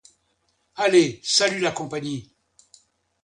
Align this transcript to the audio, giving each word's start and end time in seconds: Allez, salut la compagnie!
Allez, 0.77 1.19
salut 1.21 1.59
la 1.59 1.69
compagnie! 1.71 2.33